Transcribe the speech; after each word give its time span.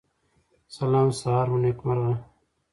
سلام 0.77 1.09
سهار 1.19 1.45
مو 1.51 1.57
نیکمرغه 1.63 2.13